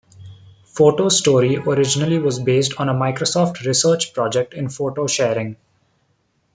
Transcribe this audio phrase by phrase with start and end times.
[0.65, 5.57] Photo Story originally was based on a Microsoft Research project in photo sharing.